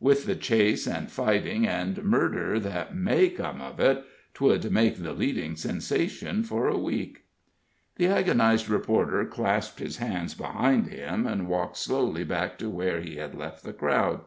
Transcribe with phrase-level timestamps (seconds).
[0.00, 5.12] With the chase, and fighting, and murder that may come of it, 'twould make the
[5.12, 7.24] leading sensation for a week!"
[7.96, 13.16] The agonized reporter clasped his hands behind him and walked slowly back to where he
[13.16, 14.22] had left the crowd.